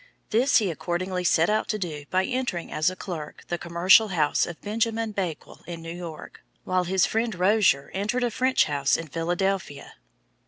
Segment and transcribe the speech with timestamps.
[0.31, 4.47] This he accordingly set out to do by entering as a clerk the commercial house
[4.47, 9.07] of Benjamin Bakewell in New York, while his friend Rozier entered a French house in
[9.09, 9.93] Philadelphia.